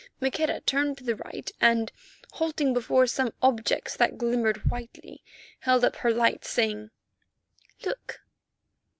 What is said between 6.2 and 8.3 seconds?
saying, "Look!"